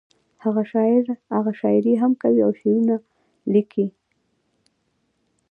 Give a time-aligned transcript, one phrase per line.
[1.35, 2.95] هغه شاعري هم کوي او شعرونه
[3.53, 3.85] لیکي